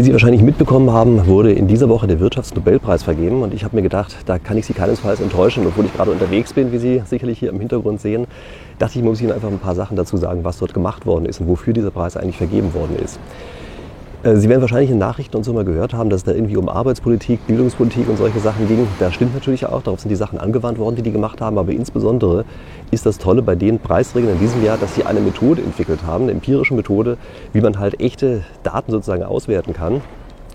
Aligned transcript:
Wie 0.00 0.04
Sie 0.04 0.12
wahrscheinlich 0.12 0.40
mitbekommen 0.40 0.90
haben, 0.92 1.26
wurde 1.26 1.52
in 1.52 1.66
dieser 1.66 1.90
Woche 1.90 2.06
der 2.06 2.20
Wirtschaftsnobelpreis 2.20 3.02
vergeben 3.02 3.42
und 3.42 3.52
ich 3.52 3.64
habe 3.64 3.76
mir 3.76 3.82
gedacht, 3.82 4.16
da 4.24 4.38
kann 4.38 4.56
ich 4.56 4.64
Sie 4.64 4.72
keinesfalls 4.72 5.20
enttäuschen, 5.20 5.66
obwohl 5.66 5.84
ich 5.84 5.92
gerade 5.92 6.10
unterwegs 6.10 6.54
bin, 6.54 6.72
wie 6.72 6.78
Sie 6.78 7.02
sicherlich 7.04 7.38
hier 7.38 7.50
im 7.50 7.60
Hintergrund 7.60 8.00
sehen, 8.00 8.26
dachte 8.78 8.98
ich, 8.98 9.04
muss 9.04 9.20
Ihnen 9.20 9.32
einfach 9.32 9.50
ein 9.50 9.58
paar 9.58 9.74
Sachen 9.74 9.98
dazu 9.98 10.16
sagen, 10.16 10.42
was 10.42 10.56
dort 10.56 10.72
gemacht 10.72 11.04
worden 11.04 11.26
ist 11.26 11.42
und 11.42 11.48
wofür 11.48 11.74
dieser 11.74 11.90
Preis 11.90 12.16
eigentlich 12.16 12.38
vergeben 12.38 12.72
worden 12.72 12.96
ist. 12.96 13.20
Äh, 14.22 14.36
Sie 14.36 14.48
werden 14.50 14.60
wahrscheinlich 14.60 14.90
in 14.90 14.98
Nachrichten 14.98 15.36
und 15.36 15.44
so 15.44 15.52
mal 15.52 15.64
gehört 15.64 15.94
haben, 15.94 16.10
dass 16.10 16.18
es 16.18 16.24
da 16.24 16.32
irgendwie 16.32 16.56
um 16.56 16.68
Arbeitspolitik, 16.68 17.46
Bildungspolitik 17.46 18.08
und 18.08 18.18
solche 18.18 18.38
Sachen 18.38 18.68
ging. 18.68 18.86
Das 18.98 19.14
stimmt 19.14 19.34
natürlich 19.34 19.64
auch, 19.66 19.82
darauf 19.82 20.00
sind 20.00 20.10
die 20.10 20.16
Sachen 20.16 20.38
angewandt 20.38 20.78
worden, 20.78 20.96
die 20.96 21.02
die 21.02 21.12
gemacht 21.12 21.40
haben. 21.40 21.56
Aber 21.56 21.72
insbesondere 21.72 22.44
ist 22.90 23.06
das 23.06 23.16
Tolle 23.16 23.40
bei 23.40 23.54
den 23.54 23.78
Preisträgern 23.78 24.32
in 24.32 24.38
diesem 24.38 24.62
Jahr, 24.62 24.76
dass 24.76 24.94
sie 24.94 25.04
eine 25.04 25.20
Methode 25.20 25.62
entwickelt 25.62 26.00
haben, 26.06 26.24
eine 26.24 26.32
empirische 26.32 26.74
Methode, 26.74 27.16
wie 27.52 27.62
man 27.62 27.78
halt 27.78 28.00
echte 28.00 28.42
Daten 28.62 28.90
sozusagen 28.90 29.22
auswerten 29.22 29.72
kann 29.72 30.02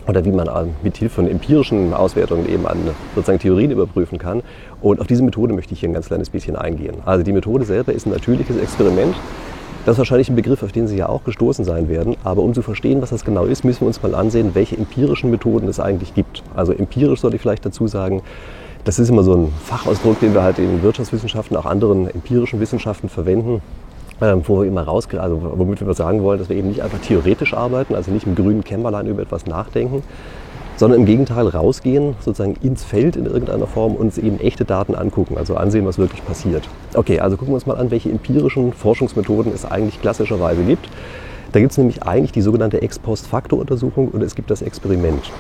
oder 0.08 0.24
wie 0.24 0.32
man 0.32 0.48
mit 0.84 0.98
Hilfe 0.98 1.16
von 1.16 1.28
empirischen 1.28 1.96
Auswertungen 1.96 2.48
eben 2.48 2.68
an 2.68 2.78
sozusagen 3.16 3.40
Theorien 3.40 3.72
überprüfen 3.72 4.20
kann. 4.20 4.44
Und 4.80 5.02
auf 5.02 5.08
diese 5.08 5.24
Methode 5.24 5.56
möchte 5.56 5.74
ich 5.74 5.80
hier 5.80 5.90
ein 5.90 5.94
ganz 5.94 6.06
kleines 6.06 6.30
bisschen 6.30 6.56
eingehen. 6.56 6.98
Also 7.06 7.24
die 7.24 7.34
Methode 7.34 7.66
selber 7.66 7.94
ist 7.94 8.06
ein 8.06 8.12
natürliches 8.12 8.58
Experiment. 8.58 9.16
Das 9.86 9.94
ist 9.94 9.98
wahrscheinlich 10.00 10.30
ein 10.30 10.36
Begriff, 10.36 10.64
auf 10.64 10.72
den 10.72 10.88
Sie 10.88 10.98
ja 10.98 11.08
auch 11.08 11.24
gestoßen 11.24 11.64
sein 11.64 11.90
werden. 11.90 12.16
Aber 12.24 12.42
um 12.42 12.56
zu 12.56 12.64
verstehen, 12.64 13.04
was 13.04 13.12
das 13.12 13.24
genau 13.24 13.46
ist, 13.46 13.64
müssen 13.64 13.82
wir 13.82 13.88
uns 13.88 14.02
mal 14.02 14.16
ansehen, 14.16 14.56
welche 14.56 14.76
empirischen 14.76 15.30
Methoden 15.30 15.68
es 15.68 15.80
eigentlich 15.80 16.16
gibt. 16.16 16.42
Also 16.56 16.74
empirisch 16.74 17.22
sollte 17.22 17.36
ich 17.36 17.42
vielleicht 17.44 17.68
dazu 17.68 17.88
sagen, 17.88 18.24
das 18.84 18.98
ist 18.98 19.10
immer 19.10 19.22
so 19.22 19.36
ein 19.36 19.54
Fachausdruck, 19.64 20.20
den 20.20 20.34
wir 20.34 20.42
halt 20.42 20.58
in 20.58 20.82
Wirtschaftswissenschaften, 20.82 21.56
auch 21.56 21.66
anderen 21.66 22.10
empirischen 22.10 22.60
Wissenschaften 22.60 23.10
verwenden, 23.10 23.62
ähm, 24.22 24.42
wo 24.46 24.62
wir 24.62 24.68
immer 24.68 24.82
raus, 24.82 25.08
also 25.20 25.54
womit 25.56 25.86
wir 25.86 25.94
sagen 25.94 26.24
wollen, 26.24 26.40
dass 26.40 26.50
wir 26.50 26.56
eben 26.56 26.70
nicht 26.70 26.82
einfach 26.82 27.00
theoretisch 27.00 27.54
arbeiten, 27.54 27.94
also 27.94 28.10
nicht 28.10 28.26
im 28.26 28.34
grünen 28.34 28.64
Kämmerlein 28.64 29.06
über 29.06 29.22
etwas 29.22 29.46
nachdenken, 29.46 30.02
sondern 30.78 31.00
im 31.00 31.06
Gegenteil 31.06 31.48
rausgehen, 31.48 32.16
sozusagen 32.20 32.56
ins 32.62 32.84
Feld 32.84 33.16
in 33.16 33.26
irgendeiner 33.26 33.68
Form, 33.68 33.96
uns 33.96 34.18
eben 34.18 34.40
echte 34.40 34.66
Daten 34.66 34.96
angucken, 34.96 35.38
also 35.38 35.56
ansehen, 35.56 35.86
was 35.86 35.98
wirklich 35.98 36.26
passiert. 36.26 36.68
Okay, 36.94 37.20
also 37.20 37.38
gucken 37.38 37.52
wir 37.54 37.56
uns 37.56 37.66
mal 37.66 37.78
an, 37.78 37.92
welche 37.92 38.10
empirischen 38.10 38.74
Forschungsmethoden 38.74 39.54
es 39.54 39.66
eigentlich 39.66 40.02
klassischerweise 40.02 40.64
gibt. 40.64 40.90
Da 41.52 41.60
gibt 41.60 41.72
es 41.72 41.78
nämlich 41.78 42.04
eigentlich 42.04 42.34
die 42.34 42.42
sogenannte 42.42 42.82
Ex-Post-Facto-Untersuchung 42.82 44.10
und 44.10 44.22
es 44.22 44.36
gibt 44.36 44.52
das 44.52 44.62
Experiment. 44.62 45.32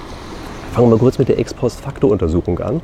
Fangen 0.72 0.88
wir 0.88 0.96
mal 0.96 1.00
kurz 1.00 1.18
mit 1.18 1.28
der 1.28 1.40
Ex-Post-Facto-Untersuchung 1.40 2.60
an. 2.60 2.82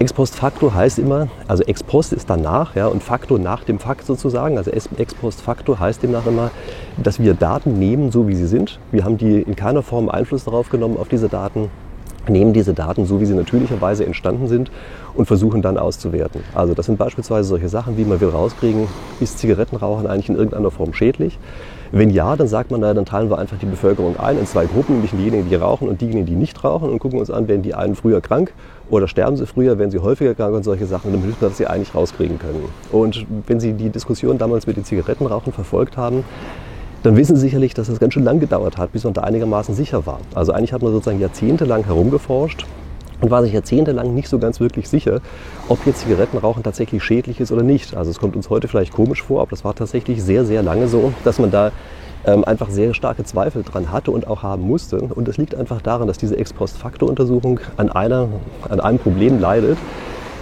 Ex 0.00 0.12
post 0.12 0.34
facto 0.34 0.74
heißt 0.74 0.98
immer, 0.98 1.28
also 1.46 1.62
ex 1.62 1.84
post 1.84 2.12
ist 2.12 2.28
danach 2.28 2.74
ja, 2.74 2.88
und 2.88 3.02
facto 3.02 3.38
nach 3.38 3.62
dem 3.62 3.78
Fakt 3.78 4.04
sozusagen. 4.04 4.58
Also 4.58 4.72
ex 4.72 5.14
post 5.14 5.40
facto 5.40 5.78
heißt 5.78 6.02
demnach 6.02 6.26
immer, 6.26 6.50
dass 6.96 7.20
wir 7.20 7.34
Daten 7.34 7.78
nehmen, 7.78 8.10
so 8.10 8.26
wie 8.26 8.34
sie 8.34 8.46
sind. 8.46 8.80
Wir 8.90 9.04
haben 9.04 9.18
die 9.18 9.42
in 9.42 9.54
keiner 9.54 9.82
Form 9.82 10.08
Einfluss 10.08 10.44
darauf 10.44 10.68
genommen, 10.68 10.96
auf 10.96 11.08
diese 11.08 11.28
Daten, 11.28 11.70
nehmen 12.28 12.52
diese 12.52 12.74
Daten 12.74 13.06
so, 13.06 13.20
wie 13.20 13.26
sie 13.26 13.34
natürlicherweise 13.34 14.04
entstanden 14.04 14.46
sind 14.46 14.70
und 15.14 15.26
versuchen 15.26 15.62
dann 15.62 15.78
auszuwerten. 15.78 16.42
Also 16.54 16.74
das 16.74 16.86
sind 16.86 16.98
beispielsweise 16.98 17.48
solche 17.48 17.68
Sachen, 17.68 17.96
wie 17.96 18.04
man 18.04 18.20
will 18.20 18.28
rauskriegen, 18.28 18.88
ist 19.20 19.38
Zigarettenrauchen 19.38 20.06
eigentlich 20.06 20.28
in 20.28 20.36
irgendeiner 20.36 20.70
Form 20.70 20.92
schädlich? 20.92 21.38
Wenn 21.92 22.10
ja, 22.10 22.34
dann 22.34 22.48
sagt 22.48 22.72
man, 22.72 22.80
naja, 22.80 22.94
dann 22.94 23.04
teilen 23.04 23.30
wir 23.30 23.38
einfach 23.38 23.56
die 23.56 23.66
Bevölkerung 23.66 24.18
ein 24.18 24.36
in 24.36 24.46
zwei 24.46 24.66
Gruppen, 24.66 24.94
nämlich 24.94 25.12
diejenigen, 25.12 25.48
die 25.48 25.54
rauchen 25.54 25.88
und 25.88 26.00
diejenigen, 26.00 26.26
die 26.26 26.34
nicht 26.34 26.64
rauchen 26.64 26.90
und 26.90 26.98
gucken 26.98 27.20
uns 27.20 27.30
an, 27.30 27.46
werden 27.46 27.62
die 27.62 27.74
einen 27.74 27.94
früher 27.94 28.20
krank 28.20 28.52
oder 28.90 29.06
sterben 29.06 29.36
sie 29.36 29.46
früher, 29.46 29.78
werden 29.78 29.92
sie 29.92 30.00
häufiger 30.00 30.34
krank 30.34 30.54
und 30.54 30.64
solche 30.64 30.86
Sachen. 30.86 31.12
Man, 31.12 31.34
dass 31.40 31.56
sie 31.56 31.66
eigentlich 31.66 31.94
rauskriegen 31.94 32.38
können. 32.38 32.64
Und 32.90 33.26
wenn 33.46 33.60
Sie 33.60 33.74
die 33.74 33.90
Diskussion 33.90 34.38
damals 34.38 34.66
mit 34.66 34.76
den 34.76 34.84
Zigarettenrauchen 34.84 35.52
verfolgt 35.52 35.96
haben, 35.96 36.24
dann 37.04 37.18
wissen 37.18 37.36
Sie 37.36 37.42
sicherlich, 37.42 37.74
dass 37.74 37.88
das 37.88 38.00
ganz 38.00 38.14
schön 38.14 38.24
lang 38.24 38.40
gedauert 38.40 38.78
hat, 38.78 38.92
bis 38.92 39.04
man 39.04 39.12
da 39.12 39.20
einigermaßen 39.20 39.74
sicher 39.74 40.06
war. 40.06 40.20
Also 40.34 40.52
eigentlich 40.52 40.72
hat 40.72 40.82
man 40.82 40.90
sozusagen 40.90 41.20
jahrzehntelang 41.20 41.84
herumgeforscht 41.84 42.64
und 43.20 43.30
war 43.30 43.42
sich 43.42 43.52
jahrzehntelang 43.52 44.14
nicht 44.14 44.28
so 44.28 44.38
ganz 44.38 44.58
wirklich 44.58 44.88
sicher, 44.88 45.20
ob 45.68 45.84
jetzt 45.84 46.00
Zigarettenrauchen 46.00 46.62
tatsächlich 46.62 47.04
schädlich 47.04 47.40
ist 47.40 47.52
oder 47.52 47.62
nicht. 47.62 47.94
Also 47.94 48.10
es 48.10 48.18
kommt 48.18 48.36
uns 48.36 48.48
heute 48.48 48.68
vielleicht 48.68 48.94
komisch 48.94 49.22
vor, 49.22 49.42
aber 49.42 49.50
das 49.50 49.64
war 49.64 49.74
tatsächlich 49.74 50.22
sehr, 50.22 50.46
sehr 50.46 50.62
lange 50.62 50.88
so, 50.88 51.12
dass 51.24 51.38
man 51.38 51.50
da 51.50 51.72
ähm, 52.24 52.42
einfach 52.42 52.70
sehr 52.70 52.94
starke 52.94 53.22
Zweifel 53.24 53.64
dran 53.64 53.92
hatte 53.92 54.10
und 54.10 54.26
auch 54.26 54.42
haben 54.42 54.62
musste. 54.62 54.96
Und 54.98 55.28
das 55.28 55.36
liegt 55.36 55.54
einfach 55.54 55.82
daran, 55.82 56.08
dass 56.08 56.16
diese 56.16 56.38
Ex-Post-Facto-Untersuchung 56.38 57.60
an, 57.76 57.90
an 57.90 58.80
einem 58.80 58.98
Problem 58.98 59.38
leidet, 59.38 59.76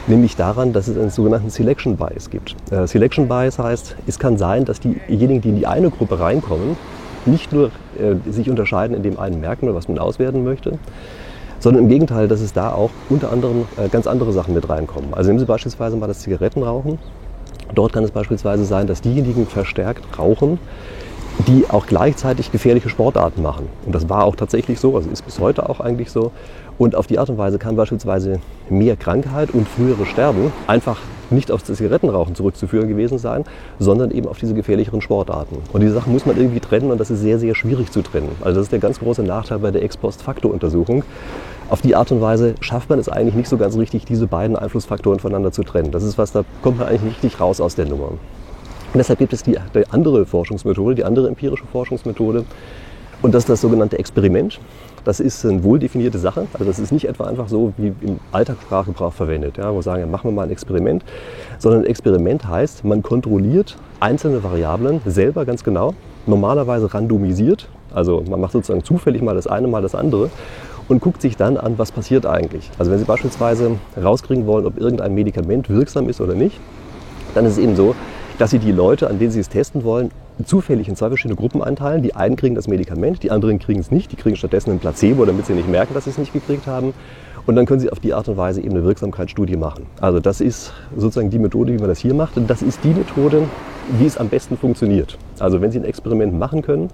nämlich 0.07 0.37
daran, 0.37 0.73
dass 0.73 0.89
es 0.89 0.97
einen 0.97 1.11
sogenannten 1.11 1.51
Selection 1.51 1.97
Bias 1.97 2.31
gibt. 2.31 2.55
Äh, 2.71 2.87
Selection 2.87 3.29
Bias 3.29 3.59
heißt, 3.59 3.97
es 4.07 4.19
kann 4.19 4.37
sein, 4.37 4.65
dass 4.65 4.81
diejenigen, 4.81 5.41
die 5.41 5.49
in 5.51 5.57
die 5.57 5.67
eine 5.67 5.91
Gruppe 5.91 6.19
reinkommen, 6.19 6.77
nicht 7.27 7.53
nur 7.53 7.71
äh, 7.99 8.31
sich 8.31 8.51
unterscheiden 8.51 8.97
in 8.97 9.03
dem 9.03 9.19
einen 9.19 9.41
Merkmal, 9.41 9.75
was 9.75 9.89
man 9.89 9.99
auswerten 9.99 10.45
möchte, 10.45 10.79
sondern 11.61 11.85
im 11.85 11.89
Gegenteil, 11.89 12.27
dass 12.27 12.41
es 12.41 12.53
da 12.53 12.73
auch 12.73 12.91
unter 13.09 13.33
anderem 13.33 13.67
äh, 13.77 13.89
ganz 13.89 14.07
andere 14.07 14.33
Sachen 14.33 14.55
mit 14.55 14.69
reinkommen. 14.69 15.15
Also 15.15 15.29
nehmen 15.29 15.39
Sie 15.39 15.47
beispielsweise 15.47 15.97
mal 15.97 16.09
das 16.09 16.21
Zigarettenrauchen. 16.21 16.99
Dort 17.75 17.93
kann 17.93 18.05
es 18.05 18.11
beispielsweise 18.11 18.65
sein, 18.65 18.87
dass 18.87 19.01
diejenigen 19.01 19.47
verstärkt 19.47 20.19
rauchen, 20.19 20.59
die 21.47 21.65
auch 21.69 21.87
gleichzeitig 21.87 22.53
gefährliche 22.53 22.89
Sportarten 22.89 23.43
machen. 23.43 23.67
Und 23.87 23.95
das 23.95 24.09
war 24.09 24.25
auch 24.25 24.37
tatsächlich 24.37 24.79
so, 24.81 24.97
also 24.97 25.11
ist 25.11 25.25
bis 25.25 25.41
heute 25.41 25.69
auch 25.69 25.81
eigentlich 25.81 26.11
so. 26.11 26.33
Und 26.79 26.95
auf 26.95 27.07
die 27.07 27.19
Art 27.19 27.31
und 27.31 27.39
Weise 27.39 27.59
kann 27.59 27.77
beispielsweise 27.77 28.41
mehr 28.69 28.97
Krankheit 28.97 29.51
und 29.53 29.69
frühere 29.69 30.07
Sterben 30.07 30.53
einfach 30.67 30.99
nicht 31.31 31.51
auf 31.51 31.63
das 31.63 31.79
Zigarettenrauchen 31.79 32.35
zurückzuführen 32.35 32.89
gewesen 32.89 33.19
sein, 33.19 33.45
sondern 33.79 34.11
eben 34.11 34.29
auf 34.29 34.39
diese 34.39 34.55
gefährlicheren 34.55 35.01
Sportarten. 35.01 35.57
Und 35.73 35.81
diese 35.81 35.95
Sachen 35.95 36.13
muss 36.13 36.27
man 36.27 36.37
irgendwie 36.37 36.61
trennen 36.61 36.91
und 36.91 36.99
das 36.99 37.11
ist 37.11 37.21
sehr, 37.21 37.39
sehr 37.39 37.55
schwierig 37.55 37.91
zu 37.91 38.03
trennen. 38.03 38.29
Also 38.41 38.57
das 38.57 38.67
ist 38.67 38.73
der 38.73 38.79
ganz 38.79 38.99
große 38.99 39.23
Nachteil 39.23 39.59
bei 39.59 39.71
der 39.71 39.83
Ex-Post-Facto-Untersuchung. 39.83 41.05
Auf 41.71 41.81
die 41.81 41.97
Art 41.97 42.13
und 42.13 42.21
Weise 42.21 42.55
schafft 42.61 42.91
man 42.91 42.99
es 42.99 43.09
eigentlich 43.09 43.35
nicht 43.35 43.49
so 43.49 43.57
ganz 43.57 43.77
richtig, 43.77 44.05
diese 44.05 44.27
beiden 44.27 44.57
Einflussfaktoren 44.57 45.21
voneinander 45.21 45.53
zu 45.53 45.63
trennen. 45.63 45.91
Das 45.91 46.03
ist 46.03 46.19
was, 46.19 46.33
da 46.33 46.45
kommt 46.61 46.79
man 46.79 46.89
eigentlich 46.89 47.03
nicht 47.03 47.23
richtig 47.23 47.41
raus 47.41 47.61
aus 47.61 47.75
der 47.75 47.87
Nummer. 47.87 48.11
Und 48.93 48.99
deshalb 48.99 49.19
gibt 49.19 49.33
es 49.33 49.43
die, 49.43 49.57
die 49.75 49.87
andere 49.91 50.27
Forschungsmethode, 50.27 50.95
die 50.95 51.05
andere 51.05 51.29
empirische 51.29 51.65
Forschungsmethode. 51.67 52.45
Und 53.23 53.35
das 53.35 53.45
ist 53.45 53.49
das 53.49 53.61
sogenannte 53.61 53.99
Experiment. 53.99 54.61
Das 55.05 55.19
ist 55.19 55.47
eine 55.47 55.65
wohl 55.65 55.79
definierte 55.79 56.19
Sache. 56.19 56.47
Also 56.53 56.65
das 56.65 56.79
ist 56.79 56.93
nicht 56.93 57.09
etwa 57.09 57.25
einfach 57.25 57.49
so 57.49 57.73
wie 57.77 57.93
im 58.03 58.21
Alltagssprachgebrauch 58.33 59.13
verwendet, 59.13 59.57
ja, 59.57 59.71
wo 59.71 59.77
wir 59.77 59.83
sagen, 59.83 60.01
ja, 60.01 60.07
machen 60.07 60.29
wir 60.31 60.33
mal 60.33 60.43
ein 60.43 60.51
Experiment. 60.51 61.05
Sondern 61.59 61.83
ein 61.83 61.87
Experiment 61.87 62.47
heißt, 62.47 62.85
man 62.85 63.03
kontrolliert 63.03 63.77
einzelne 64.01 64.45
Variablen 64.45 65.01
selber 65.07 65.45
ganz 65.45 65.65
genau, 65.65 65.95
normalerweise 66.27 66.93
randomisiert. 66.93 67.69
Also 67.95 68.23
man 68.29 68.41
macht 68.41 68.53
sozusagen 68.53 68.85
zufällig 68.85 69.23
mal 69.23 69.35
das 69.35 69.47
eine, 69.47 69.69
mal 69.69 69.83
das 69.83 69.95
andere 69.95 70.31
und 70.89 71.01
guckt 71.01 71.23
sich 71.23 71.37
dann 71.37 71.57
an, 71.57 71.79
was 71.79 71.93
passiert 71.93 72.27
eigentlich. 72.27 72.71
Also 72.79 72.91
wenn 72.91 72.99
Sie 72.99 73.05
beispielsweise 73.05 73.79
rauskriegen 74.03 74.47
wollen, 74.47 74.67
ob 74.67 74.79
irgendein 74.79 75.15
Medikament 75.15 75.71
wirksam 75.71 76.09
ist 76.09 76.21
oder 76.21 76.35
nicht, 76.35 76.59
dann 77.35 77.47
ist 77.47 77.53
es 77.53 77.59
eben 77.59 77.77
so, 77.77 77.95
dass 78.43 78.51
sie 78.51 78.59
die 78.59 78.73
Leute, 78.73 79.09
an 79.09 79.21
denen 79.21 79.31
sie 79.31 79.39
es 79.39 79.49
testen 79.49 79.85
wollen, 79.85 80.11
zufällig 80.45 80.89
in 80.89 80.97
zwei 80.97 81.07
verschiedene 81.07 81.37
Gruppen 81.37 81.63
einteilen. 81.63 82.03
Die 82.03 82.17
einen 82.17 82.35
kriegen 82.35 82.57
das 82.57 82.67
Medikament, 82.67 83.23
die 83.23 83.31
anderen 83.31 83.61
kriegen 83.61 83.79
es 83.79 83.93
nicht. 83.93 84.11
Die 84.11 84.17
kriegen 84.17 84.35
stattdessen 84.35 84.73
ein 84.73 84.81
Placebo, 84.81 85.25
damit 85.25 85.47
sie 85.47 85.53
nicht 85.53 85.69
merken, 85.69 85.95
dass 85.95 86.07
sie 86.07 86.11
es 86.11 86.19
nicht 86.19 86.33
gekriegt 86.33 86.67
haben. 86.67 86.93
Und 87.47 87.55
dann 87.55 87.67
können 87.67 87.79
Sie 87.79 87.93
auf 87.93 88.01
die 88.01 88.13
Art 88.13 88.29
und 88.29 88.37
Weise 88.37 88.61
eben 88.61 88.73
eine 88.73 88.83
Wirksamkeitsstudie 88.83 89.55
machen. 89.55 89.87
Also 90.01 90.19
das 90.19 90.41
ist 90.41 90.73
sozusagen 90.97 91.31
die 91.31 91.39
Methode, 91.39 91.73
wie 91.73 91.79
man 91.79 91.87
das 91.87 92.01
hier 92.01 92.15
macht. 92.15 92.37
Und 92.37 92.51
das 92.51 92.63
ist 92.63 92.83
die 92.83 92.93
Methode, 92.93 93.45
wie 94.01 94.07
es 94.07 94.17
am 94.17 94.29
besten 94.29 94.57
funktioniert. 94.57 95.19
Also 95.39 95.61
wenn 95.61 95.71
Sie 95.71 95.79
ein 95.79 95.85
Experiment 95.85 96.37
machen 96.37 96.63
können, 96.63 96.89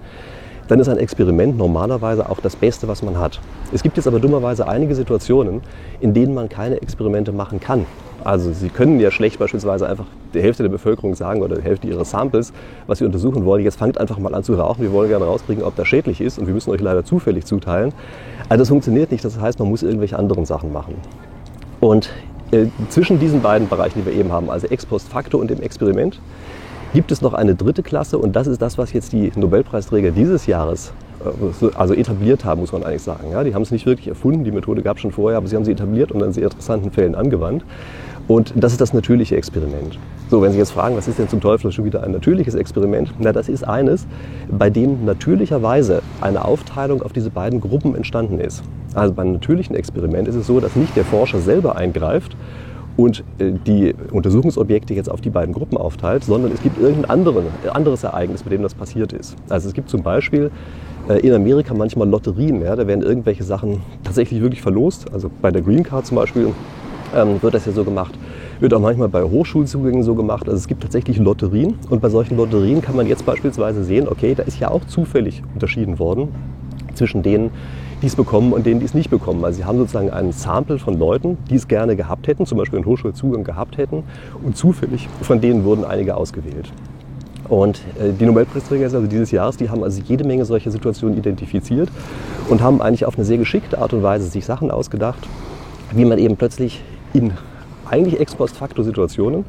dann 0.66 0.80
ist 0.80 0.88
ein 0.90 0.98
Experiment 0.98 1.56
normalerweise 1.56 2.28
auch 2.28 2.40
das 2.40 2.56
Beste, 2.56 2.88
was 2.88 3.02
man 3.02 3.18
hat. 3.18 3.40
Es 3.72 3.82
gibt 3.82 3.96
jetzt 3.96 4.06
aber 4.06 4.20
dummerweise 4.20 4.68
einige 4.68 4.94
Situationen, 4.94 5.62
in 6.00 6.12
denen 6.12 6.34
man 6.34 6.50
keine 6.50 6.82
Experimente 6.82 7.32
machen 7.32 7.58
kann. 7.58 7.86
Also 8.24 8.52
Sie 8.52 8.68
können 8.68 9.00
ja 9.00 9.10
schlecht 9.10 9.38
beispielsweise 9.38 9.88
einfach 9.88 10.06
der 10.34 10.42
Hälfte 10.42 10.62
der 10.62 10.70
Bevölkerung 10.70 11.14
sagen 11.14 11.42
oder 11.42 11.56
der 11.56 11.64
Hälfte 11.64 11.86
Ihrer 11.86 12.04
Samples, 12.04 12.52
was 12.86 12.98
Sie 12.98 13.04
untersuchen 13.04 13.44
wollen, 13.44 13.64
jetzt 13.64 13.78
fangt 13.78 13.98
einfach 13.98 14.18
mal 14.18 14.34
an 14.34 14.42
zu 14.42 14.54
rauchen, 14.54 14.82
wir 14.82 14.92
wollen 14.92 15.08
gerne 15.08 15.24
rauskriegen, 15.24 15.62
ob 15.62 15.76
das 15.76 15.88
schädlich 15.88 16.20
ist 16.20 16.38
und 16.38 16.46
wir 16.46 16.54
müssen 16.54 16.70
euch 16.70 16.80
leider 16.80 17.04
zufällig 17.04 17.44
zuteilen. 17.44 17.92
Also 18.48 18.62
das 18.62 18.68
funktioniert 18.68 19.12
nicht, 19.12 19.24
das 19.24 19.40
heißt, 19.40 19.58
man 19.58 19.68
muss 19.68 19.82
irgendwelche 19.82 20.18
anderen 20.18 20.44
Sachen 20.44 20.72
machen. 20.72 20.94
Und 21.80 22.10
äh, 22.50 22.66
zwischen 22.88 23.18
diesen 23.18 23.40
beiden 23.40 23.68
Bereichen, 23.68 24.00
die 24.00 24.06
wir 24.06 24.12
eben 24.12 24.32
haben, 24.32 24.50
also 24.50 24.66
Ex 24.66 24.84
post 24.84 25.08
facto 25.08 25.38
und 25.38 25.48
dem 25.48 25.60
Experiment, 25.60 26.20
gibt 26.94 27.12
es 27.12 27.20
noch 27.20 27.34
eine 27.34 27.54
dritte 27.54 27.82
Klasse 27.82 28.18
und 28.18 28.34
das 28.34 28.46
ist 28.46 28.62
das, 28.62 28.78
was 28.78 28.92
jetzt 28.92 29.12
die 29.12 29.30
Nobelpreisträger 29.36 30.10
dieses 30.10 30.46
Jahres 30.46 30.92
also 31.74 31.94
etabliert 31.94 32.44
haben, 32.44 32.60
muss 32.60 32.72
man 32.72 32.84
eigentlich 32.84 33.02
sagen. 33.02 33.30
Ja, 33.32 33.44
die 33.44 33.54
haben 33.54 33.62
es 33.62 33.70
nicht 33.70 33.86
wirklich 33.86 34.08
erfunden, 34.08 34.44
die 34.44 34.52
Methode 34.52 34.82
gab 34.82 34.96
es 34.96 35.02
schon 35.02 35.12
vorher, 35.12 35.38
aber 35.38 35.46
sie 35.46 35.56
haben 35.56 35.64
sie 35.64 35.72
etabliert 35.72 36.12
und 36.12 36.22
in 36.22 36.32
sehr 36.32 36.44
interessanten 36.44 36.90
Fällen 36.90 37.14
angewandt. 37.14 37.64
Und 38.28 38.52
das 38.56 38.72
ist 38.72 38.80
das 38.80 38.92
natürliche 38.92 39.36
Experiment. 39.36 39.98
So, 40.28 40.42
wenn 40.42 40.52
Sie 40.52 40.58
jetzt 40.58 40.72
fragen, 40.72 40.96
was 40.96 41.08
ist 41.08 41.18
denn 41.18 41.28
zum 41.28 41.40
Teufel 41.40 41.72
schon 41.72 41.86
wieder 41.86 42.02
ein 42.02 42.12
natürliches 42.12 42.54
Experiment? 42.54 43.14
Na, 43.18 43.32
das 43.32 43.48
ist 43.48 43.66
eines, 43.66 44.06
bei 44.50 44.68
dem 44.68 45.06
natürlicherweise 45.06 46.02
eine 46.20 46.44
Aufteilung 46.44 47.00
auf 47.00 47.14
diese 47.14 47.30
beiden 47.30 47.60
Gruppen 47.60 47.94
entstanden 47.94 48.38
ist. 48.38 48.62
Also 48.94 49.14
beim 49.14 49.32
natürlichen 49.32 49.74
Experiment 49.74 50.28
ist 50.28 50.34
es 50.34 50.46
so, 50.46 50.60
dass 50.60 50.76
nicht 50.76 50.94
der 50.94 51.06
Forscher 51.06 51.38
selber 51.38 51.76
eingreift 51.76 52.36
und 52.98 53.22
äh, 53.38 53.52
die 53.64 53.94
Untersuchungsobjekte 54.10 54.92
jetzt 54.92 55.08
auf 55.08 55.20
die 55.20 55.30
beiden 55.30 55.54
Gruppen 55.54 55.78
aufteilt, 55.78 56.24
sondern 56.24 56.50
es 56.52 56.60
gibt 56.60 56.80
irgendein 56.80 57.08
anderes 57.70 58.02
Ereignis, 58.02 58.42
bei 58.42 58.50
dem 58.50 58.62
das 58.62 58.74
passiert 58.74 59.12
ist. 59.12 59.36
Also 59.48 59.68
es 59.68 59.74
gibt 59.74 59.88
zum 59.88 60.02
Beispiel 60.02 60.50
äh, 61.08 61.20
in 61.20 61.32
Amerika 61.32 61.74
manchmal 61.74 62.08
Lotterien. 62.08 62.60
Ja? 62.60 62.74
Da 62.74 62.88
werden 62.88 63.02
irgendwelche 63.02 63.44
Sachen 63.44 63.82
tatsächlich 64.02 64.42
wirklich 64.42 64.60
verlost. 64.60 65.12
Also 65.12 65.30
bei 65.40 65.52
der 65.52 65.62
Green 65.62 65.84
Card 65.84 66.06
zum 66.06 66.16
Beispiel 66.16 66.52
ähm, 67.14 67.40
wird 67.40 67.54
das 67.54 67.66
ja 67.66 67.72
so 67.72 67.84
gemacht. 67.84 68.18
Wird 68.58 68.74
auch 68.74 68.80
manchmal 68.80 69.08
bei 69.08 69.22
Hochschulzugängen 69.22 70.02
so 70.02 70.16
gemacht. 70.16 70.48
Also 70.48 70.56
es 70.56 70.66
gibt 70.66 70.82
tatsächlich 70.82 71.18
Lotterien. 71.18 71.76
Und 71.90 72.02
bei 72.02 72.08
solchen 72.08 72.36
Lotterien 72.36 72.82
kann 72.82 72.96
man 72.96 73.06
jetzt 73.06 73.24
beispielsweise 73.24 73.84
sehen, 73.84 74.08
okay, 74.08 74.34
da 74.34 74.42
ist 74.42 74.58
ja 74.58 74.72
auch 74.72 74.84
zufällig 74.86 75.44
unterschieden 75.54 76.00
worden 76.00 76.30
zwischen 76.94 77.22
denen, 77.22 77.52
die 78.02 78.06
es 78.06 78.16
bekommen 78.16 78.52
und 78.52 78.66
denen, 78.66 78.80
die 78.80 78.86
es 78.86 78.94
nicht 78.94 79.10
bekommen. 79.10 79.44
Also 79.44 79.58
sie 79.58 79.64
haben 79.64 79.78
sozusagen 79.78 80.10
einen 80.10 80.32
Sample 80.32 80.78
von 80.78 80.98
Leuten, 80.98 81.38
die 81.50 81.56
es 81.56 81.68
gerne 81.68 81.96
gehabt 81.96 82.26
hätten, 82.28 82.46
zum 82.46 82.58
Beispiel 82.58 82.78
einen 82.78 82.86
Hochschulzugang 82.86 83.44
gehabt 83.44 83.76
hätten. 83.76 84.04
Und 84.42 84.56
zufällig 84.56 85.08
von 85.22 85.40
denen 85.40 85.64
wurden 85.64 85.84
einige 85.84 86.16
ausgewählt. 86.16 86.72
Und 87.48 87.78
äh, 87.98 88.12
die 88.12 88.26
Nobelpreisträger 88.26 88.84
also 88.84 89.06
dieses 89.06 89.30
Jahres, 89.30 89.56
die 89.56 89.70
haben 89.70 89.82
also 89.82 90.02
jede 90.02 90.24
Menge 90.24 90.44
solcher 90.44 90.70
Situationen 90.70 91.16
identifiziert 91.16 91.88
und 92.48 92.62
haben 92.62 92.82
eigentlich 92.82 93.06
auf 93.06 93.16
eine 93.16 93.24
sehr 93.24 93.38
geschickte 93.38 93.78
Art 93.78 93.92
und 93.92 94.02
Weise 94.02 94.28
sich 94.28 94.44
Sachen 94.44 94.70
ausgedacht, 94.70 95.26
wie 95.92 96.04
man 96.04 96.18
eben 96.18 96.36
plötzlich 96.36 96.82
in 97.14 97.32
eigentlich 97.90 98.20
ex 98.20 98.34
post 98.34 98.56
facto 98.56 98.82
Situationen 98.82 99.44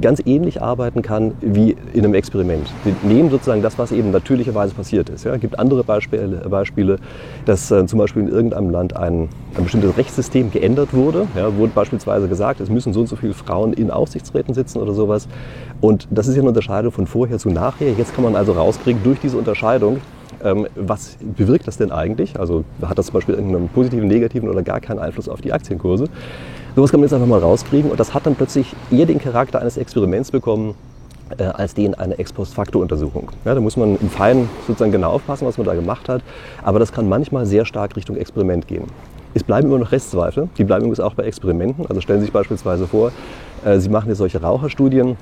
ganz 0.00 0.22
ähnlich 0.24 0.62
arbeiten 0.62 1.02
kann 1.02 1.32
wie 1.40 1.76
in 1.92 2.04
einem 2.04 2.14
Experiment. 2.14 2.66
Wir 2.84 2.94
nehmen 3.02 3.30
sozusagen 3.30 3.62
das, 3.62 3.78
was 3.78 3.92
eben 3.92 4.10
natürlicherweise 4.10 4.74
passiert 4.74 5.10
ist. 5.10 5.24
Ja. 5.24 5.34
Es 5.34 5.40
gibt 5.40 5.58
andere 5.58 5.84
Beispiele, 5.84 6.48
Beispiele 6.48 6.98
dass 7.44 7.70
äh, 7.70 7.84
zum 7.86 7.98
Beispiel 7.98 8.22
in 8.22 8.28
irgendeinem 8.28 8.70
Land 8.70 8.96
ein, 8.96 9.28
ein 9.54 9.64
bestimmtes 9.64 9.96
Rechtssystem 9.96 10.50
geändert 10.50 10.94
wurde. 10.94 11.26
Ja, 11.36 11.54
wurde 11.56 11.72
beispielsweise 11.74 12.28
gesagt, 12.28 12.60
es 12.60 12.70
müssen 12.70 12.92
so 12.92 13.00
und 13.00 13.06
so 13.06 13.16
viele 13.16 13.34
Frauen 13.34 13.72
in 13.74 13.90
Aufsichtsräten 13.90 14.54
sitzen 14.54 14.78
oder 14.78 14.94
sowas. 14.94 15.28
Und 15.80 16.08
das 16.10 16.26
ist 16.26 16.36
ja 16.36 16.40
eine 16.40 16.48
Unterscheidung 16.48 16.92
von 16.92 17.06
vorher 17.06 17.38
zu 17.38 17.50
nachher. 17.50 17.92
Jetzt 17.92 18.14
kann 18.14 18.24
man 18.24 18.34
also 18.34 18.52
rauskriegen 18.52 19.02
durch 19.02 19.20
diese 19.20 19.36
Unterscheidung, 19.36 20.00
ähm, 20.42 20.66
was 20.74 21.18
bewirkt 21.20 21.66
das 21.66 21.76
denn 21.76 21.92
eigentlich? 21.92 22.38
Also 22.38 22.64
hat 22.82 22.98
das 22.98 23.06
zum 23.06 23.14
Beispiel 23.14 23.34
irgendeinen 23.34 23.68
positiven, 23.68 24.08
negativen 24.08 24.48
oder 24.48 24.62
gar 24.62 24.80
keinen 24.80 24.98
Einfluss 24.98 25.28
auf 25.28 25.40
die 25.40 25.52
Aktienkurse? 25.52 26.06
Sowas 26.74 26.90
kann 26.90 27.00
man 27.00 27.04
jetzt 27.04 27.12
einfach 27.12 27.26
mal 27.26 27.38
rauskriegen 27.38 27.90
und 27.90 28.00
das 28.00 28.14
hat 28.14 28.24
dann 28.24 28.34
plötzlich 28.34 28.74
eher 28.90 29.04
den 29.04 29.18
Charakter 29.18 29.60
eines 29.60 29.76
Experiments 29.76 30.30
bekommen, 30.30 30.74
äh, 31.36 31.44
als 31.44 31.74
den 31.74 31.94
einer 31.94 32.18
Ex-Post-Facto-Untersuchung. 32.18 33.28
Ja, 33.44 33.54
da 33.54 33.60
muss 33.60 33.76
man 33.76 33.98
im 33.98 34.08
Feinen 34.08 34.48
sozusagen 34.66 34.90
genau 34.90 35.10
aufpassen, 35.10 35.46
was 35.46 35.58
man 35.58 35.66
da 35.66 35.74
gemacht 35.74 36.08
hat, 36.08 36.22
aber 36.62 36.78
das 36.78 36.90
kann 36.90 37.10
manchmal 37.10 37.44
sehr 37.44 37.66
stark 37.66 37.94
Richtung 37.94 38.16
Experiment 38.16 38.66
gehen. 38.68 38.84
Es 39.34 39.44
bleiben 39.44 39.68
immer 39.68 39.78
noch 39.78 39.92
Restzweifel, 39.92 40.48
die 40.56 40.64
bleiben 40.64 40.84
übrigens 40.84 41.00
auch 41.00 41.12
bei 41.12 41.24
Experimenten. 41.24 41.84
Also 41.90 42.00
stellen 42.00 42.20
Sie 42.20 42.26
sich 42.26 42.32
beispielsweise 42.32 42.86
vor, 42.86 43.12
äh, 43.66 43.78
Sie 43.78 43.90
machen 43.90 44.08
jetzt 44.08 44.18
solche 44.18 44.40
Raucherstudien 44.40 45.18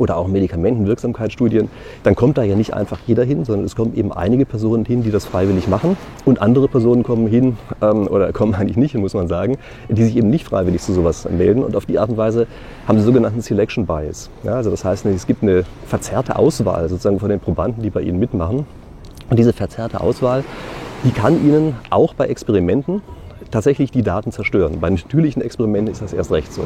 oder 0.00 0.16
auch 0.16 0.26
Medikamentenwirksamkeitsstudien, 0.26 1.68
dann 2.02 2.16
kommt 2.16 2.38
da 2.38 2.42
ja 2.42 2.56
nicht 2.56 2.74
einfach 2.74 2.98
jeder 3.06 3.22
hin, 3.22 3.44
sondern 3.44 3.66
es 3.66 3.76
kommen 3.76 3.94
eben 3.94 4.12
einige 4.12 4.46
Personen 4.46 4.84
hin, 4.84 5.02
die 5.02 5.10
das 5.10 5.26
freiwillig 5.26 5.68
machen 5.68 5.96
und 6.24 6.40
andere 6.40 6.66
Personen 6.68 7.02
kommen 7.02 7.28
hin, 7.28 7.58
ähm, 7.82 8.08
oder 8.08 8.32
kommen 8.40 8.54
eigentlich 8.54 8.78
nicht 8.78 8.92
hin, 8.92 9.02
muss 9.02 9.14
man 9.14 9.28
sagen, 9.28 9.58
die 9.88 10.02
sich 10.02 10.16
eben 10.16 10.30
nicht 10.30 10.46
freiwillig 10.46 10.80
zu 10.80 10.92
sowas 10.92 11.28
melden 11.30 11.62
und 11.62 11.76
auf 11.76 11.86
die 11.86 11.98
Art 11.98 12.10
und 12.10 12.16
Weise 12.16 12.46
haben 12.88 12.98
sie 12.98 13.04
sogenannten 13.04 13.42
Selection 13.42 13.86
Bias. 13.86 14.30
Ja, 14.42 14.54
also 14.54 14.70
das 14.70 14.84
heißt, 14.84 15.04
es 15.06 15.26
gibt 15.26 15.42
eine 15.42 15.64
verzerrte 15.86 16.36
Auswahl 16.36 16.88
sozusagen 16.88 17.20
von 17.20 17.28
den 17.28 17.40
Probanden, 17.40 17.82
die 17.82 17.90
bei 17.90 18.00
ihnen 18.00 18.18
mitmachen 18.18 18.64
und 19.28 19.38
diese 19.38 19.52
verzerrte 19.52 20.00
Auswahl, 20.00 20.44
die 21.04 21.10
kann 21.10 21.44
ihnen 21.44 21.76
auch 21.90 22.14
bei 22.14 22.26
Experimenten 22.26 23.02
tatsächlich 23.50 23.90
die 23.90 24.02
Daten 24.02 24.32
zerstören. 24.32 24.80
Bei 24.80 24.90
natürlichen 24.90 25.42
Experimenten 25.42 25.92
ist 25.92 26.02
das 26.02 26.12
erst 26.12 26.30
recht 26.30 26.52
so. 26.52 26.62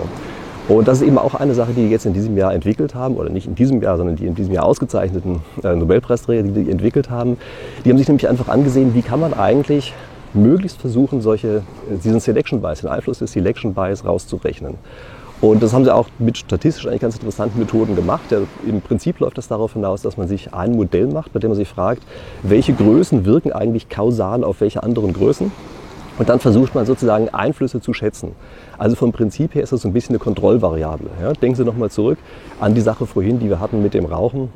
Und 0.67 0.89
das 0.89 1.03
ist 1.03 1.07
eben 1.07 1.19
auch 1.19 1.35
eine 1.35 1.55
Sache, 1.55 1.73
die 1.73 1.83
die 1.85 1.91
jetzt 1.91 2.07
in 2.07 2.15
diesem 2.15 2.37
Jahr 2.39 2.55
entwickelt 2.55 2.95
haben, 2.95 3.17
oder 3.17 3.29
nicht 3.29 3.47
in 3.47 3.55
diesem 3.55 3.83
Jahr, 3.83 3.99
sondern 3.99 4.17
die 4.17 4.27
in 4.27 4.35
diesem 4.35 4.55
Jahr 4.55 4.65
ausgezeichneten 4.65 5.41
äh, 5.63 5.75
Nobelpreisträger, 5.75 6.43
die 6.43 6.65
die 6.65 6.71
entwickelt 6.71 7.11
haben. 7.11 7.37
Die 7.85 7.91
haben 7.91 7.99
sich 7.99 8.09
nämlich 8.09 8.29
einfach 8.29 8.49
angesehen, 8.49 8.95
wie 8.95 9.03
kann 9.03 9.21
man 9.21 9.35
eigentlich 9.35 9.93
möglichst 10.33 10.81
versuchen, 10.81 11.21
solche, 11.21 11.63
äh, 11.91 11.97
diesen 12.03 12.19
Selection 12.19 12.63
Bias, 12.63 12.81
den 12.81 12.89
Einfluss 12.89 13.19
des 13.19 13.33
Selection 13.33 13.75
Bias 13.75 14.07
rauszurechnen. 14.07 14.77
Und 15.43 15.63
das 15.63 15.75
haben 15.75 15.85
sie 15.85 15.95
auch 15.95 16.09
mit 16.19 16.39
statistisch 16.39 16.87
eigentlich 16.87 17.03
ganz 17.03 17.17
interessanten 17.17 17.59
Methoden 17.59 17.95
gemacht. 17.95 18.31
Ja, 18.31 18.39
Im 18.67 18.81
Prinzip 18.81 19.21
läuft 19.21 19.37
das 19.37 19.49
darauf 19.49 19.75
hinaus, 19.75 20.01
dass 20.01 20.17
man 20.17 20.29
sich 20.29 20.55
ein 20.55 20.73
Modell 20.73 21.09
macht, 21.09 21.35
bei 21.35 21.41
dem 21.41 21.51
man 21.51 21.57
sich 21.59 21.69
fragt, 21.69 22.03
welche 22.43 22.73
Größen 22.73 23.27
wirken 23.27 23.53
eigentlich 23.53 23.91
kausal 23.91 24.43
auf 24.45 24.63
welche 24.63 24.83
anderen 24.83 25.13
Größen. 25.13 25.53
Und 26.17 26.29
dann 26.29 26.39
versucht 26.39 26.75
man 26.75 26.87
sozusagen 26.87 27.29
Einflüsse 27.31 27.81
zu 27.81 27.93
schätzen. 27.93 28.33
Also 28.79 28.95
vom 28.95 29.13
Prinzip 29.13 29.55
her 29.55 29.63
ist 29.63 29.73
das 29.73 29.83
so 29.83 29.89
ein 29.89 29.93
bisschen 29.93 30.15
eine 30.15 30.21
Kontrollvariable. 30.21 31.11
Ja, 31.21 31.33
denken 31.33 31.57
Sie 31.57 31.65
nochmal 31.65 31.91
zurück 31.91 32.19
an 32.61 32.75
die 32.75 32.81
Sache 32.81 33.07
vorhin, 33.07 33.41
die 33.41 33.49
wir 33.49 33.59
hatten 33.59 33.83
mit 33.83 33.95
dem 33.95 34.05
Rauchen. 34.05 34.51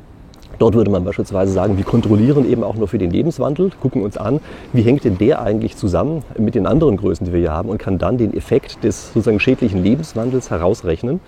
Dort 0.59 0.75
würde 0.75 0.91
man 0.91 1.05
beispielsweise 1.05 1.53
sagen, 1.53 1.77
wir 1.77 1.85
kontrollieren 1.85 2.49
eben 2.49 2.63
auch 2.63 2.75
nur 2.75 2.89
für 2.89 2.97
den 2.97 3.11
Lebenswandel, 3.11 3.71
gucken 3.81 4.03
uns 4.03 4.17
an, 4.17 4.41
wie 4.73 4.81
hängt 4.81 5.05
denn 5.05 5.17
der 5.17 5.41
eigentlich 5.41 5.77
zusammen 5.77 6.23
mit 6.37 6.53
den 6.53 6.67
anderen 6.67 6.97
Größen, 6.97 7.25
die 7.25 7.31
wir 7.31 7.39
hier 7.39 7.53
haben 7.53 7.69
und 7.69 7.77
kann 7.77 7.97
dann 7.97 8.17
den 8.17 8.33
Effekt 8.35 8.83
des 8.83 9.13
sozusagen 9.13 9.39
schädlichen 9.39 9.81
Lebenswandels 9.81 10.49
herausrechnen 10.49 11.21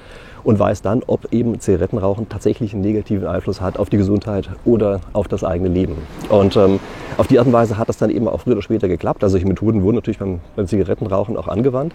und 0.43 0.59
weiß 0.59 0.81
dann, 0.81 1.01
ob 1.07 1.31
eben 1.31 1.59
Zigarettenrauchen 1.59 2.27
tatsächlich 2.27 2.73
einen 2.73 2.81
negativen 2.81 3.25
Einfluss 3.25 3.61
hat 3.61 3.79
auf 3.79 3.89
die 3.89 3.97
Gesundheit 3.97 4.49
oder 4.65 4.99
auf 5.13 5.29
das 5.29 5.45
eigene 5.45 5.69
Leben. 5.69 5.95
Und 6.29 6.57
ähm, 6.57 6.79
auf 7.17 7.27
die 7.27 7.39
Art 7.39 7.47
und 7.47 7.53
Weise 7.53 7.77
hat 7.77 7.87
das 7.87 7.97
dann 7.97 8.09
eben 8.09 8.27
auch 8.27 8.41
früher 8.41 8.53
oder 8.53 8.61
später 8.61 8.89
geklappt. 8.89 9.23
Also 9.23 9.33
solche 9.33 9.47
Methoden 9.47 9.81
wurden 9.83 9.95
natürlich 9.95 10.19
beim, 10.19 10.39
beim 10.57 10.67
Zigarettenrauchen 10.67 11.37
auch 11.37 11.47
angewandt. 11.47 11.93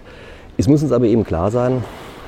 Es 0.57 0.67
muss 0.67 0.81
uns 0.81 0.91
aber 0.91 1.05
eben 1.05 1.23
klar 1.23 1.51
sein, 1.51 1.83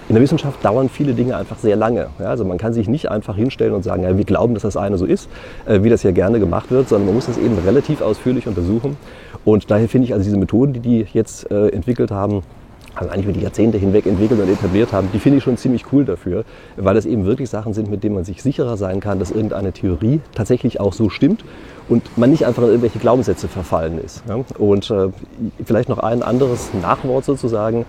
in 0.09 0.15
der 0.15 0.23
Wissenschaft 0.23 0.65
dauern 0.65 0.89
viele 0.89 1.13
Dinge 1.13 1.37
einfach 1.37 1.59
sehr 1.59 1.75
lange. 1.75 2.07
Ja, 2.19 2.25
also 2.25 2.43
man 2.43 2.57
kann 2.57 2.73
sich 2.73 2.89
nicht 2.89 3.11
einfach 3.11 3.35
hinstellen 3.35 3.73
und 3.73 3.83
sagen, 3.83 4.03
ja, 4.03 4.17
wir 4.17 4.25
glauben, 4.25 4.55
dass 4.55 4.63
das 4.63 4.75
eine 4.75 4.97
so 4.97 5.05
ist, 5.05 5.29
äh, 5.67 5.83
wie 5.83 5.89
das 5.89 6.01
ja 6.01 6.11
gerne 6.11 6.39
gemacht 6.39 6.71
wird, 6.71 6.89
sondern 6.89 7.05
man 7.05 7.15
muss 7.15 7.27
das 7.27 7.37
eben 7.37 7.57
relativ 7.59 8.01
ausführlich 8.01 8.47
untersuchen. 8.47 8.97
Und 9.45 9.69
daher 9.69 9.87
finde 9.87 10.05
ich 10.05 10.13
also 10.13 10.23
diese 10.23 10.37
Methoden, 10.37 10.73
die 10.73 10.79
die 10.79 11.05
jetzt 11.13 11.49
äh, 11.51 11.69
entwickelt 11.69 12.09
haben, 12.09 12.41
also 12.95 13.11
eigentlich 13.11 13.25
über 13.25 13.33
die 13.33 13.41
Jahrzehnte 13.41 13.77
hinweg 13.77 14.07
entwickelt 14.07 14.41
und 14.41 14.49
etabliert 14.49 14.91
haben, 14.93 15.09
die 15.13 15.19
finde 15.19 15.37
ich 15.37 15.43
schon 15.43 15.57
ziemlich 15.57 15.85
cool 15.93 16.05
dafür, 16.05 16.43
weil 16.75 16.95
das 16.95 17.05
eben 17.05 17.25
wirklich 17.25 17.49
Sachen 17.49 17.75
sind, 17.75 17.91
mit 17.91 18.03
denen 18.03 18.15
man 18.15 18.25
sich 18.25 18.41
sicherer 18.41 18.77
sein 18.77 18.99
kann, 18.99 19.19
dass 19.19 19.29
irgendeine 19.29 19.73
Theorie 19.73 20.21
tatsächlich 20.33 20.79
auch 20.79 20.93
so 20.93 21.09
stimmt 21.09 21.45
und 21.87 22.17
man 22.17 22.31
nicht 22.31 22.47
einfach 22.47 22.63
in 22.63 22.69
irgendwelche 22.69 22.97
Glaubenssätze 22.97 23.47
verfallen 23.47 24.03
ist. 24.03 24.23
Und 24.57 24.89
äh, 24.89 25.09
vielleicht 25.63 25.87
noch 25.87 25.99
ein 25.99 26.23
anderes 26.23 26.71
Nachwort 26.81 27.25
sozusagen 27.25 27.85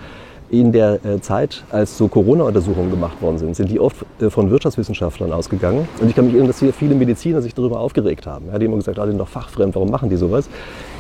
in 0.51 0.73
der 0.73 1.05
äh, 1.05 1.21
Zeit, 1.21 1.63
als 1.71 1.97
so 1.97 2.09
Corona-Untersuchungen 2.09 2.91
gemacht 2.91 3.23
worden 3.23 3.39
sind, 3.39 3.55
sind 3.55 3.71
die 3.71 3.79
oft 3.79 4.05
äh, 4.21 4.31
von 4.31 4.51
Wirtschaftswissenschaftlern 4.51 5.33
ausgegangen. 5.33 5.89
Und 6.01 6.09
ich 6.09 6.17
kann 6.17 6.25
mich 6.25 6.35
erinnern, 6.35 6.49
dass 6.49 6.59
hier 6.59 6.73
viele 6.73 6.95
Mediziner 6.95 7.41
sich 7.41 7.55
darüber 7.55 7.81
aufgeregt 7.81 8.27
haben. 8.27 8.47
Ja, 8.47 8.59
die 8.59 8.65
haben 8.65 8.73
immer 8.73 8.77
gesagt, 8.77 8.99
ah, 8.99 9.05
die 9.05 9.11
sind 9.11 9.19
doch 9.19 9.29
fachfremd, 9.29 9.75
warum 9.75 9.91
machen 9.91 10.11
die 10.11 10.17
sowas? 10.17 10.49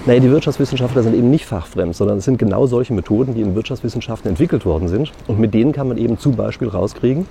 Naja, 0.06 0.20
die 0.20 0.30
Wirtschaftswissenschaftler 0.30 1.02
sind 1.02 1.14
eben 1.14 1.30
nicht 1.30 1.44
fachfremd, 1.44 1.94
sondern 1.94 2.18
es 2.18 2.24
sind 2.24 2.38
genau 2.38 2.66
solche 2.66 2.94
Methoden, 2.94 3.34
die 3.34 3.42
in 3.42 3.54
Wirtschaftswissenschaften 3.54 4.30
entwickelt 4.30 4.64
worden 4.64 4.88
sind. 4.88 5.12
Und 5.26 5.38
mit 5.38 5.52
denen 5.52 5.72
kann 5.72 5.88
man 5.88 5.98
eben 5.98 6.18
zum 6.18 6.36
Beispiel 6.36 6.68
rauskriegen, 6.68 7.26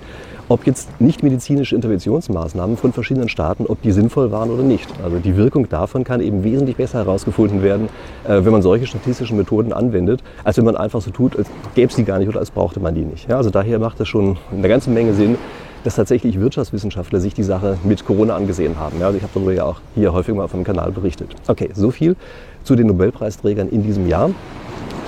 ob 0.50 0.66
jetzt 0.66 1.00
nicht 1.00 1.22
medizinische 1.22 1.76
Interventionsmaßnahmen 1.76 2.76
von 2.76 2.92
verschiedenen 2.92 3.28
Staaten, 3.28 3.66
ob 3.66 3.82
die 3.82 3.92
sinnvoll 3.92 4.32
waren 4.32 4.50
oder 4.50 4.64
nicht. 4.64 4.88
Also 5.02 5.18
die 5.18 5.36
Wirkung 5.36 5.68
davon 5.68 6.02
kann 6.02 6.20
eben 6.20 6.42
wesentlich 6.42 6.76
besser 6.76 6.98
herausgefunden 6.98 7.62
werden, 7.62 7.88
äh, 8.24 8.44
wenn 8.44 8.52
man 8.52 8.60
solche 8.60 8.86
statistischen 8.86 9.36
Methoden 9.36 9.72
anwendet, 9.72 10.22
als 10.42 10.56
wenn 10.56 10.64
man 10.64 10.76
einfach 10.76 11.00
so 11.00 11.10
tut, 11.12 11.36
als 11.36 11.48
gäbe 11.74 11.88
es 11.88 11.96
die 11.96 12.04
gar 12.10 12.18
nicht 12.18 12.28
oder 12.28 12.40
als 12.40 12.50
brauchte 12.50 12.80
man 12.80 12.92
die 12.92 13.04
nicht. 13.04 13.28
Ja, 13.28 13.36
also 13.36 13.50
daher 13.50 13.78
macht 13.78 14.00
das 14.00 14.08
schon 14.08 14.36
eine 14.50 14.68
ganze 14.68 14.90
Menge 14.90 15.14
Sinn, 15.14 15.38
dass 15.84 15.94
tatsächlich 15.94 16.40
Wirtschaftswissenschaftler 16.40 17.20
sich 17.20 17.34
die 17.34 17.44
Sache 17.44 17.78
mit 17.84 18.04
Corona 18.04 18.34
angesehen 18.34 18.80
haben. 18.80 18.98
Ja, 18.98 19.06
also 19.06 19.16
ich 19.16 19.22
habe 19.22 19.32
darüber 19.32 19.52
ja 19.52 19.64
auch 19.64 19.80
hier 19.94 20.12
häufig 20.12 20.34
mal 20.34 20.42
auf 20.42 20.50
dem 20.50 20.64
Kanal 20.64 20.90
berichtet. 20.90 21.36
Okay, 21.46 21.70
so 21.72 21.92
viel 21.92 22.16
zu 22.64 22.74
den 22.74 22.88
Nobelpreisträgern 22.88 23.68
in 23.68 23.84
diesem 23.84 24.08
Jahr. 24.08 24.30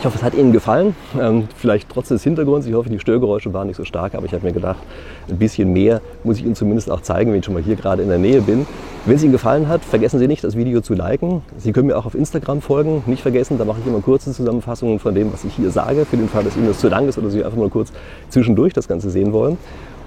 Ich 0.02 0.06
hoffe, 0.06 0.18
es 0.18 0.24
hat 0.24 0.34
Ihnen 0.34 0.50
gefallen. 0.50 0.96
Ähm, 1.16 1.46
vielleicht 1.56 1.88
trotz 1.88 2.08
des 2.08 2.24
Hintergrunds. 2.24 2.66
Ich 2.66 2.74
hoffe, 2.74 2.90
die 2.90 2.98
Störgeräusche 2.98 3.54
waren 3.54 3.68
nicht 3.68 3.76
so 3.76 3.84
stark, 3.84 4.16
aber 4.16 4.26
ich 4.26 4.32
habe 4.32 4.44
mir 4.44 4.52
gedacht, 4.52 4.80
ein 5.28 5.38
bisschen 5.38 5.72
mehr 5.72 6.00
muss 6.24 6.38
ich 6.38 6.44
Ihnen 6.44 6.56
zumindest 6.56 6.90
auch 6.90 7.02
zeigen, 7.02 7.30
wenn 7.30 7.38
ich 7.38 7.44
schon 7.44 7.54
mal 7.54 7.62
hier 7.62 7.76
gerade 7.76 8.02
in 8.02 8.08
der 8.08 8.18
Nähe 8.18 8.42
bin. 8.42 8.66
Wenn 9.06 9.14
es 9.14 9.22
Ihnen 9.22 9.30
gefallen 9.30 9.68
hat, 9.68 9.84
vergessen 9.84 10.18
Sie 10.18 10.26
nicht, 10.26 10.42
das 10.42 10.56
Video 10.56 10.80
zu 10.80 10.94
liken. 10.94 11.42
Sie 11.56 11.70
können 11.70 11.86
mir 11.86 11.96
auch 11.96 12.04
auf 12.04 12.16
Instagram 12.16 12.62
folgen. 12.62 13.04
Nicht 13.06 13.22
vergessen, 13.22 13.58
da 13.58 13.64
mache 13.64 13.78
ich 13.80 13.86
immer 13.86 14.00
kurze 14.00 14.32
Zusammenfassungen 14.32 14.98
von 14.98 15.14
dem, 15.14 15.32
was 15.32 15.44
ich 15.44 15.54
hier 15.54 15.70
sage, 15.70 16.04
für 16.04 16.16
den 16.16 16.28
Fall, 16.28 16.42
dass 16.42 16.56
Ihnen 16.56 16.66
das 16.66 16.80
zu 16.80 16.88
lang 16.88 17.06
ist 17.06 17.16
oder 17.16 17.30
Sie 17.30 17.44
einfach 17.44 17.58
mal 17.58 17.70
kurz 17.70 17.92
zwischendurch 18.28 18.72
das 18.72 18.88
Ganze 18.88 19.08
sehen 19.08 19.32
wollen. 19.32 19.56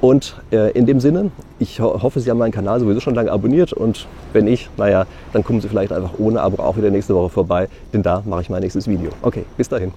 Und 0.01 0.35
äh, 0.51 0.71
in 0.71 0.85
dem 0.85 0.99
Sinne, 0.99 1.31
ich 1.59 1.79
ho 1.79 2.01
hoffe, 2.01 2.19
Sie 2.19 2.29
haben 2.29 2.37
meinen 2.37 2.51
Kanal 2.51 2.79
sowieso 2.79 2.99
schon 2.99 3.15
lange 3.15 3.31
abonniert 3.31 3.73
und 3.73 4.07
wenn 4.33 4.45
nicht, 4.45 4.69
naja, 4.77 5.05
dann 5.33 5.43
kommen 5.43 5.61
Sie 5.61 5.67
vielleicht 5.67 5.91
einfach 5.91 6.11
ohne 6.19 6.41
Abo 6.41 6.61
auch 6.61 6.77
wieder 6.77 6.91
nächste 6.91 7.15
Woche 7.15 7.29
vorbei, 7.29 7.69
denn 7.93 8.03
da 8.03 8.21
mache 8.25 8.41
ich 8.41 8.49
mein 8.49 8.61
nächstes 8.61 8.87
Video. 8.87 9.09
Okay, 9.21 9.45
bis 9.57 9.69
dahin. 9.69 9.91